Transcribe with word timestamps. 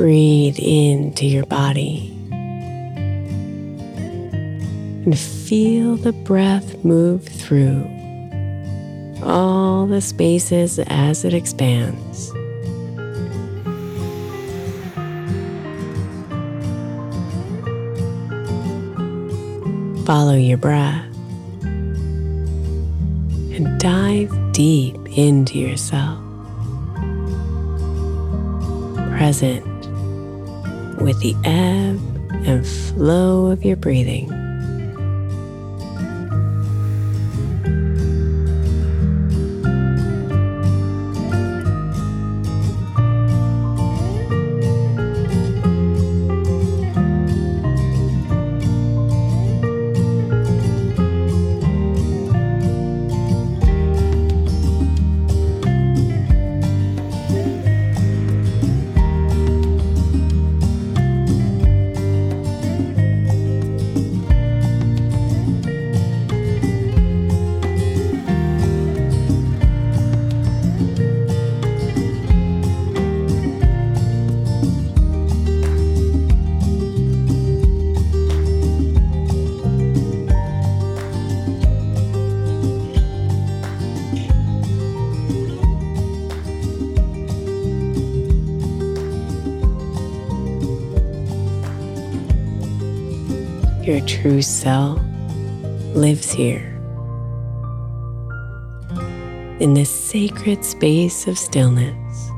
Breathe 0.00 0.58
into 0.58 1.26
your 1.26 1.44
body 1.44 2.08
and 5.04 5.18
feel 5.18 5.96
the 5.96 6.14
breath 6.14 6.82
move 6.82 7.22
through 7.22 7.84
all 9.22 9.86
the 9.86 10.00
spaces 10.00 10.78
as 10.86 11.26
it 11.26 11.34
expands. 11.34 12.30
Follow 20.06 20.34
your 20.34 20.56
breath 20.56 21.04
and 23.52 23.78
dive 23.78 24.32
deep 24.52 24.96
into 25.14 25.58
yourself, 25.58 26.18
present 29.18 29.69
with 31.00 31.18
the 31.20 31.34
ebb 31.44 31.98
and 32.46 32.66
flow 32.66 33.46
of 33.46 33.64
your 33.64 33.76
breathing. 33.76 34.39
Your 93.82 94.00
true 94.06 94.42
self 94.42 95.00
lives 95.94 96.30
here 96.30 96.66
in 99.60 99.74
this 99.74 99.90
sacred 99.90 100.64
space 100.64 101.26
of 101.26 101.38
stillness. 101.38 102.30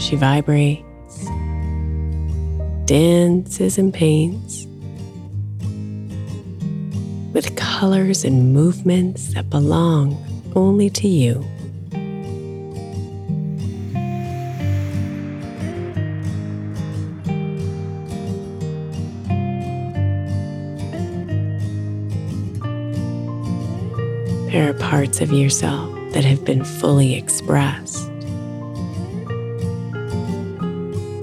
she 0.00 0.16
vibrates, 0.16 1.26
dances, 2.86 3.78
and 3.78 3.92
paints 3.92 4.66
with 7.32 7.54
colors 7.54 8.24
and 8.24 8.52
movements 8.52 9.34
that 9.34 9.50
belong 9.50 10.16
only 10.56 10.90
to 10.90 11.06
you. 11.06 11.44
Parts 24.90 25.20
of 25.20 25.32
yourself 25.32 25.88
that 26.10 26.24
have 26.24 26.44
been 26.44 26.64
fully 26.64 27.14
expressed, 27.14 28.08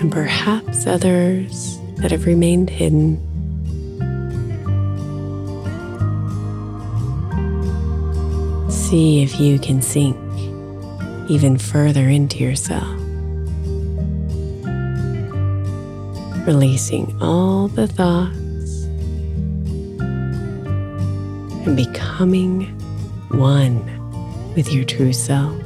and 0.00 0.10
perhaps 0.10 0.84
others 0.84 1.78
that 1.98 2.10
have 2.10 2.26
remained 2.26 2.68
hidden. 2.68 3.20
See 8.68 9.22
if 9.22 9.38
you 9.38 9.60
can 9.60 9.80
sink 9.80 10.16
even 11.30 11.56
further 11.56 12.08
into 12.08 12.38
yourself, 12.38 12.98
releasing 16.48 17.16
all 17.22 17.68
the 17.68 17.86
thoughts 17.86 18.86
and 21.64 21.76
becoming 21.76 22.76
one 23.34 23.84
with 24.54 24.72
your 24.72 24.84
true 24.84 25.12
self. 25.12 25.61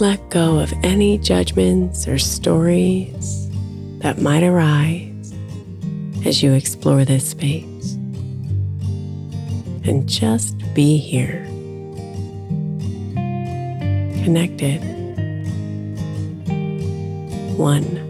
Let 0.00 0.30
go 0.30 0.60
of 0.60 0.72
any 0.84 1.18
judgments 1.18 2.06
or 2.06 2.18
stories 2.18 3.48
that 3.98 4.22
might 4.22 4.44
arise 4.44 5.34
as 6.24 6.40
you 6.40 6.52
explore 6.52 7.04
this 7.04 7.30
space. 7.30 7.94
And 9.84 10.08
just 10.08 10.56
be 10.72 10.98
here, 10.98 11.44
connected. 14.22 14.78
One. 17.56 18.07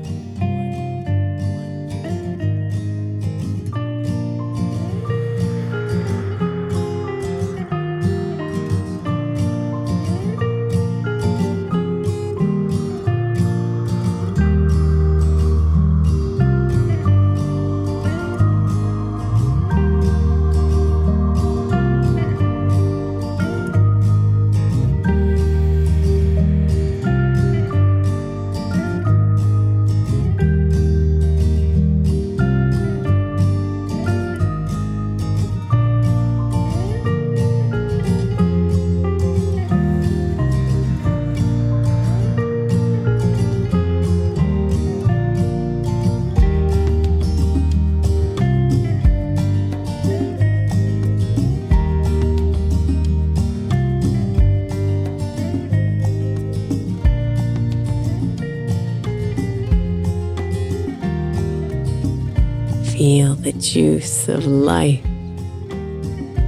Feel 62.99 63.37
the 63.37 63.53
juice 63.53 64.27
of 64.27 64.45
life 64.45 65.05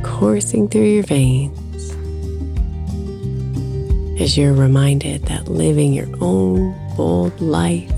coursing 0.02 0.66
through 0.68 0.82
your 0.82 1.04
veins 1.04 1.92
as 4.20 4.36
you're 4.36 4.52
reminded 4.52 5.22
that 5.26 5.46
living 5.46 5.92
your 5.92 6.08
own 6.20 6.74
bold 6.96 7.40
life 7.40 7.88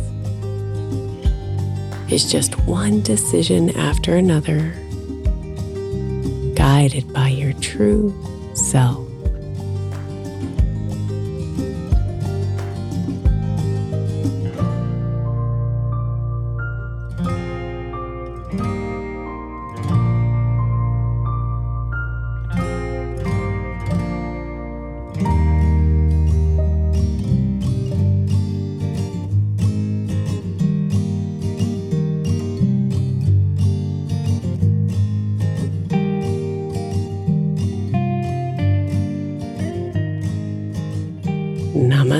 is 2.12 2.30
just 2.30 2.58
one 2.66 3.00
decision 3.00 3.74
after 3.74 4.16
another, 4.16 4.74
guided 6.54 7.10
by 7.10 7.28
your 7.28 7.54
true 7.54 8.12
self. 8.52 9.01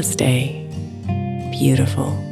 Namaste, 0.03 1.53
beautiful. 1.53 2.32